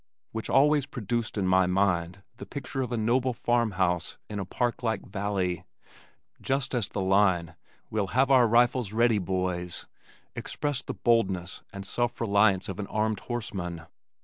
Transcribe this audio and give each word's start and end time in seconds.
which 0.31 0.49
always 0.49 0.87
produced 0.87 1.37
in 1.37 1.45
my 1.47 1.67
mind 1.67 2.23
the 2.37 2.45
picture 2.47 2.81
of 2.81 2.91
a 2.91 2.97
noble 2.97 3.33
farm 3.33 3.73
house 3.73 4.17
in 4.31 4.39
a 4.39 4.45
park 4.45 4.81
like 4.81 5.05
valley, 5.05 5.63
just 6.41 6.73
as 6.73 6.89
the 6.89 6.99
line, 7.01 7.55
"Well 7.91 8.07
have 8.07 8.31
our 8.31 8.47
rifles 8.47 8.93
ready, 8.93 9.19
boys," 9.19 9.85
expressed 10.35 10.87
the 10.87 10.95
boldness 10.95 11.61
and 11.71 11.85
self 11.85 12.19
reliance 12.19 12.67
of 12.67 12.79
an 12.79 12.87
armed 12.87 13.19
horseman. 13.19 13.83